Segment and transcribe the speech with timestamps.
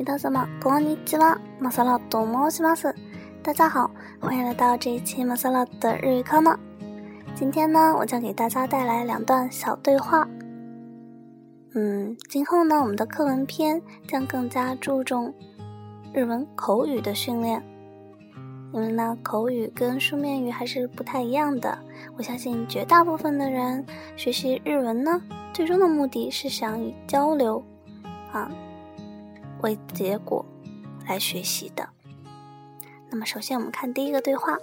[0.00, 1.40] 皆様こんにちは。
[1.60, 2.94] マサラと申します。
[3.42, 3.90] 大家好，
[4.20, 6.58] 欢迎来到这一期马萨拉的日语课呢。
[7.34, 10.28] 今天呢，我将给大家带来两段小对话。
[11.74, 15.32] 嗯，今后呢，我们的课文篇将更加注重
[16.12, 17.62] 日文口语的训练，
[18.72, 21.78] 因为呢，口语跟书面语还是不太一样的。
[22.16, 23.84] 我相信绝大部分的人
[24.16, 25.20] 学习日文呢，
[25.52, 27.62] 最终的目的是想以交流
[28.32, 28.50] 啊。
[29.62, 30.44] 为结果
[31.06, 31.88] 来学习的。
[33.10, 34.58] 那么，首先我们看第一个对话。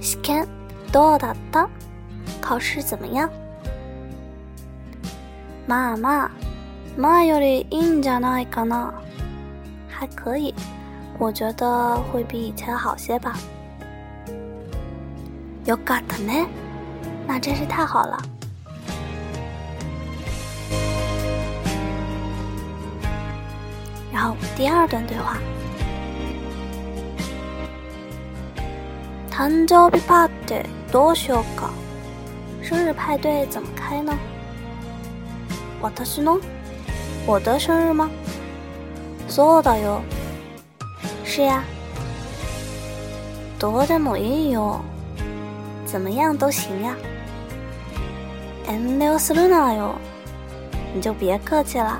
[0.00, 0.46] 試験
[0.92, 1.68] どうだった？
[2.40, 3.30] 考试怎么样？
[5.66, 6.30] まあまあ、
[6.96, 8.92] 前よりいいんじゃないかな。
[9.88, 10.54] 还可以，
[11.18, 13.36] 我觉得会比以前好些吧。
[15.66, 16.46] よかったね，
[17.26, 18.18] 那真是太好了。
[24.14, 25.38] 然后第二段对话。
[29.30, 31.70] 誕生日パーティーどうしようか？
[32.62, 34.16] 生日派对怎么开呢？
[35.80, 36.40] 私の？
[37.26, 38.10] 我的生日吗？
[39.28, 40.02] そうだよ。
[41.24, 41.62] 是呀。
[43.58, 44.80] どうでもいいよ。
[45.86, 46.96] 怎么样都行呀。
[48.66, 49.94] 遠慮するなよ。
[50.94, 51.98] 你就别客气了。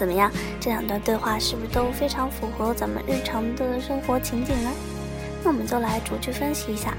[0.00, 0.30] 怎么样？
[0.60, 4.70] 这两段对话是不是都非常符合咱们日常的生活情景呢？
[5.42, 6.92] 那我们就来逐句分析一下。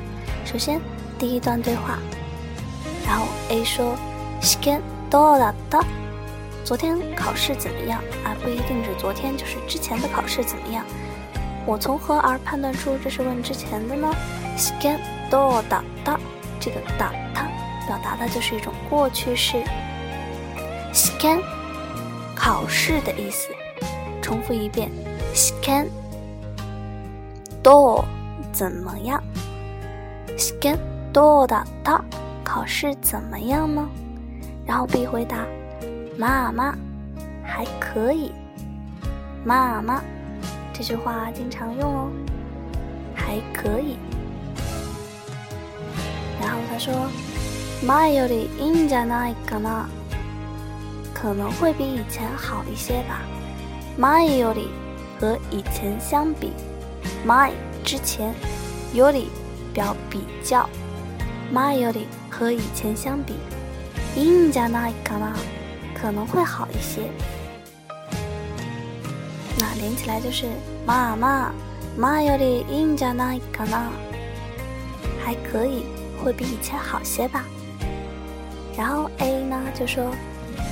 [0.43, 0.81] 首先，
[1.19, 1.99] 第一段对话，
[3.05, 5.83] 然后 A 说：“試験どうだった？
[6.63, 8.01] 昨天考试怎么样？
[8.25, 10.83] 而不一定是昨天，就是之前的考试怎么样？
[11.65, 14.09] 我从何而判断出这是问之前的呢？
[14.57, 16.17] 試験どうだった？
[16.59, 17.45] 这个だった
[17.85, 19.57] 表达的就是一种过去式。
[20.93, 21.39] 試験。”
[22.41, 23.49] 考试的意思，
[24.21, 24.89] 重复一遍。
[25.33, 25.87] 試験
[27.61, 28.05] どう
[28.51, 29.21] 怎么样？
[30.37, 30.79] 試験
[31.13, 32.01] どうだった？
[32.43, 33.87] 考试怎么样呢？
[34.65, 35.45] 然后 B 回答：
[36.17, 36.75] 妈妈
[37.43, 38.31] 还可以。
[39.45, 40.01] 妈妈
[40.73, 42.09] 这句话经常用哦，
[43.15, 43.97] 还可以。
[46.41, 46.93] 然后他说：
[47.81, 49.87] 前よりいいんじゃないかな。
[51.22, 53.22] 可能会比以前好一些吧。
[53.96, 54.66] My Yuri
[55.20, 56.50] 和以前相比
[57.24, 57.52] ，My
[57.84, 58.34] 之前
[58.92, 59.26] ，Yuri
[59.72, 60.68] 表比较
[61.54, 63.34] ，My Yuri 和以前相比
[64.16, 65.36] ，Injana Ikana
[65.94, 67.02] 可能会好一些。
[69.60, 70.46] 那连起来就是
[70.84, 71.52] 妈妈
[71.96, 73.84] ，My Yuri Injana Ikana
[75.24, 75.84] 还可以，
[76.20, 77.44] 会比以前好些吧。
[78.76, 80.12] 然后 A 呢就说。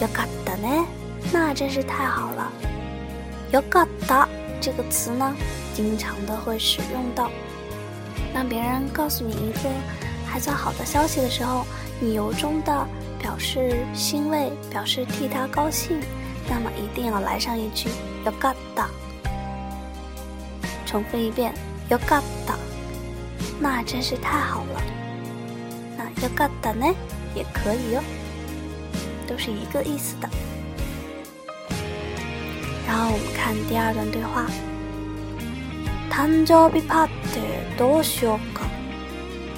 [0.02, 0.86] よかったね，
[1.32, 2.52] 那真是太好了。
[3.52, 4.28] よかった
[4.60, 5.34] 这个词呢，
[5.74, 7.30] 经常的会使用到。
[8.34, 9.70] 当别人告诉你一个
[10.28, 11.66] 还算好的消息的时候，
[12.02, 12.88] 你由衷的
[13.20, 16.00] 表示欣慰，表示替他高兴，
[16.50, 17.90] 那么一定要来上一句
[18.26, 18.88] よかった。
[20.86, 21.54] 重复一遍
[21.90, 22.56] よかった，
[23.60, 24.82] 那真是太好了。
[25.98, 26.94] 那よかったね
[27.34, 28.02] 也可以哟。
[29.30, 30.30] 都是一个意思的。
[32.88, 34.48] 然后我们看第二段对话。
[36.10, 38.66] 誕生日パーティーどうしようか。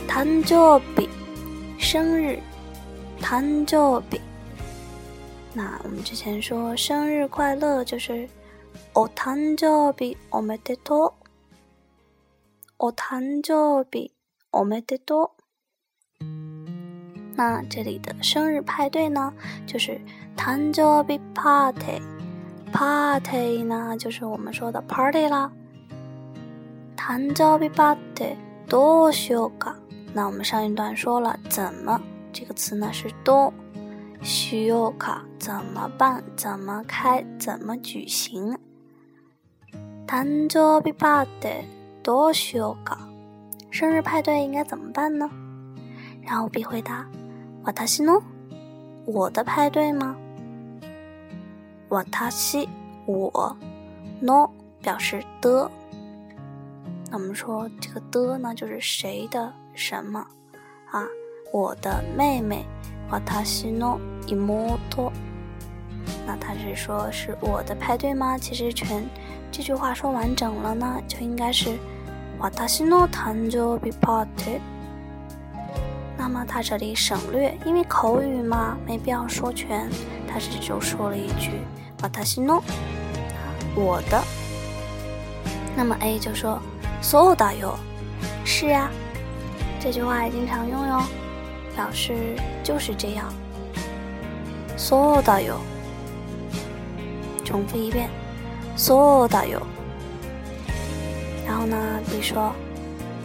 [0.08, 1.08] 誕生日，
[1.78, 2.40] 生日，
[3.22, 4.20] 誕生日。
[5.54, 8.28] 那我们之前说生日快乐就是
[8.94, 11.14] お誕生日おめでとう。
[12.80, 14.12] お誕生日
[14.52, 15.34] おめでと
[16.22, 16.51] う。
[17.36, 19.32] 那这里的生日派对呢，
[19.66, 20.02] 就是
[20.36, 22.02] 誕生日 party，party
[23.64, 25.52] 呢就是我们说的 party 啦。
[26.98, 28.36] 誕生日 party
[28.68, 29.76] どうしようか？
[30.14, 32.02] 那我们上一段说了怎么
[32.34, 33.54] 这个词呢是ど
[34.24, 35.22] しようか？
[35.38, 36.24] 怎么办？
[36.36, 37.24] 怎么开？
[37.38, 38.58] 怎么举行？
[40.08, 41.66] 誕生日 party
[42.04, 42.98] どうしようか？
[43.70, 45.30] 生日派对应该怎么办呢？
[46.24, 47.06] 然后 B 回答。
[47.65, 48.21] 瓦塔西诺，
[49.05, 50.17] 我的派对吗？
[51.91, 52.69] 瓦塔西，
[53.07, 53.57] 我
[54.21, 54.51] ，no
[54.83, 55.71] 表示的。
[57.09, 60.27] 那我们说这个的呢，就是谁的什么
[60.91, 61.07] 啊？
[61.53, 62.67] 我的妹妹，
[63.11, 65.13] 瓦塔西诺伊摩托。
[66.27, 68.37] 那他是说是我的派对吗？
[68.37, 69.09] 其实全
[69.53, 71.79] 这句话说完整了呢，就应该是
[72.41, 74.61] 瓦塔西诺誕生日 party。
[74.65, 74.72] 那
[76.32, 79.90] 么它这里省略，因为口语嘛，没必要说全。
[80.28, 81.52] 他是就说了一句“
[81.98, 82.62] 把他西诺”，
[83.76, 84.22] 我的。
[85.76, 86.60] 那么 A 就说“
[87.02, 87.80] 所有哟，
[88.44, 88.92] 是啊，
[89.80, 91.04] 这句话也经常用哟，
[91.76, 92.14] 表示
[92.64, 93.34] 就是这样。
[94.76, 95.62] 所有哟，
[97.44, 98.10] 重复一遍，
[98.76, 99.62] 所有哟。
[101.48, 101.78] 然后呢，
[102.12, 102.52] B 说“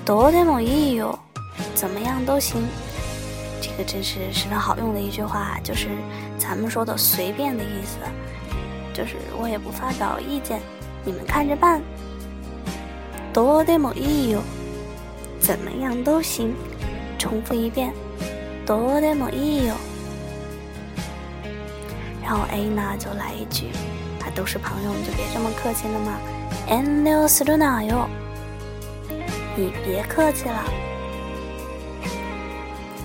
[0.06, 1.18] 多でもいいよ”，
[1.74, 2.62] 怎么样都行。
[3.60, 5.88] 这个真是十分好用的一句话，就是
[6.36, 7.98] 咱们说的“随便”的意思，
[8.92, 10.60] 就是我也不发表意见，
[11.04, 11.80] 你们看着办。
[13.32, 14.40] 多でもいいよ，
[15.40, 16.54] 怎么样都行。
[17.18, 17.92] 重复一遍，
[18.66, 19.74] 多でもいいよ。
[22.20, 23.68] 然后 A 呢就来一句，
[24.20, 26.18] 啊，都是朋友，你就别这么客气了嘛。
[26.68, 28.06] 遠慮するなよ，
[29.56, 30.85] 你别客气了。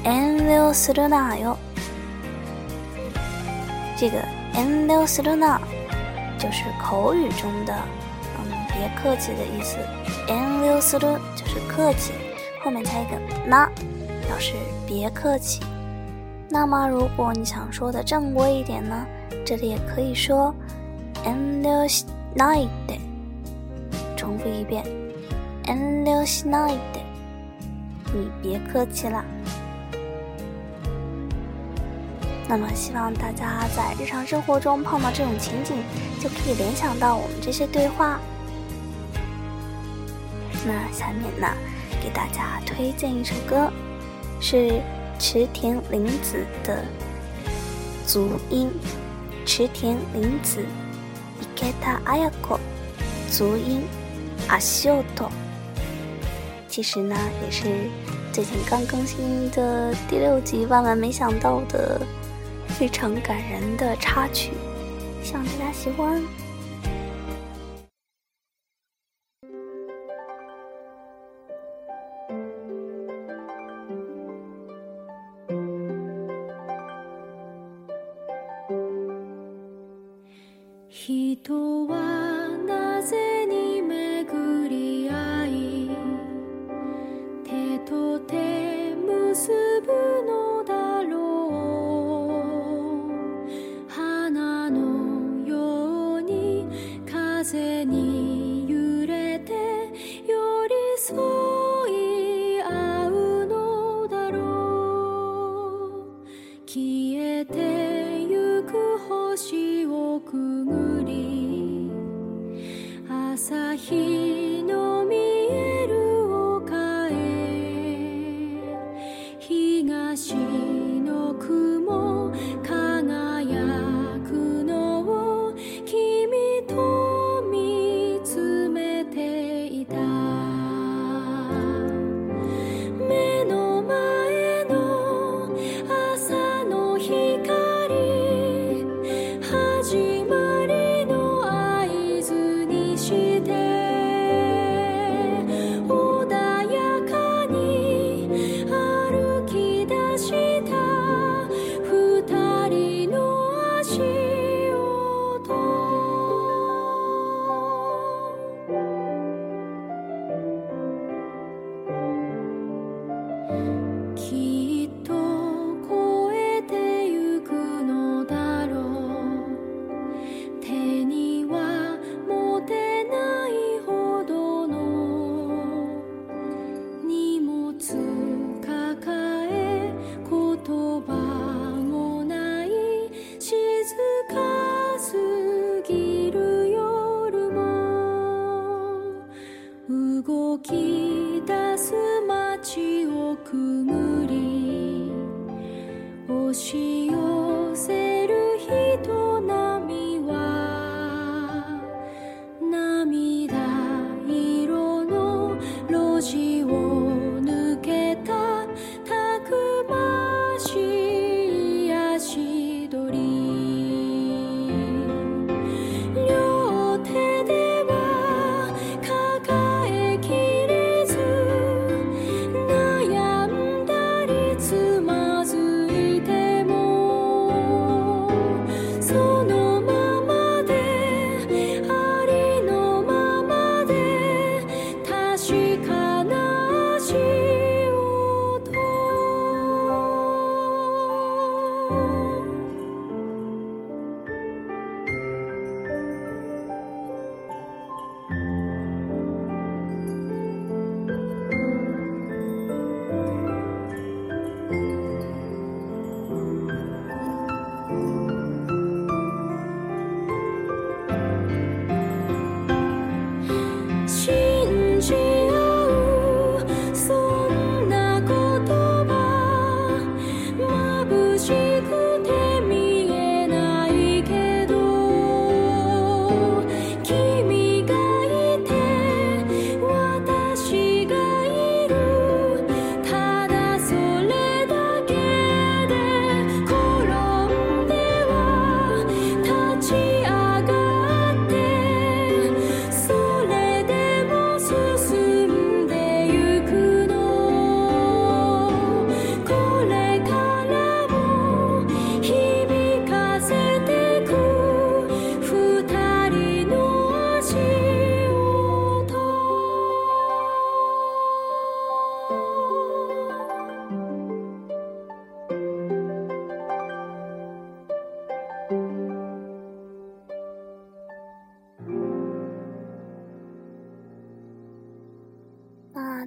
[0.04, 1.58] 遠慮するなよ，
[3.98, 4.18] 这个
[4.54, 5.60] 遠慮するな
[6.38, 7.74] 就是口语中的。
[8.80, 9.76] 别客气的意思，
[10.28, 12.14] en liu s 就是客气，
[12.64, 13.66] 后面加一个那，
[14.28, 14.54] 表示
[14.86, 15.62] 别客气。
[16.48, 19.04] 那么如果你想说的正规一点呢，
[19.44, 20.54] 这里也可以说
[21.26, 22.06] en liu s
[22.36, 23.00] nai de，
[24.16, 24.86] 重复一遍
[25.66, 27.02] en liu s nai de，
[28.14, 29.26] 你别客气了。
[32.53, 35.75] 那么希望大家在日常生活中碰到这种情景，
[36.21, 38.21] 就可以联想到我们这些对话。
[40.67, 41.49] 那下面呢，
[42.03, 43.73] 给大家推荐一首歌，
[44.39, 44.83] 是
[45.19, 46.85] 池田玲子的
[48.07, 48.71] 《足音》。
[49.47, 50.63] 池田玲子
[51.57, 52.59] ，Iketa Ayako，
[53.31, 53.81] 足音，
[54.49, 55.33] 阿秀托。
[56.69, 57.17] 其实呢，
[57.47, 57.65] 也是
[58.31, 61.99] 最近刚更新的第六集，万万没想到的
[62.73, 64.51] 非常感人的插曲，
[65.23, 66.23] 希望大家喜欢。
[97.85, 98.12] 你。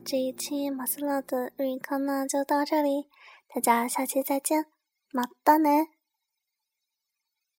[0.06, 3.08] 这一期马斯洛的日语课呢就到这里，
[3.52, 4.68] 大家下期再见，
[5.12, 5.95] 马达呢。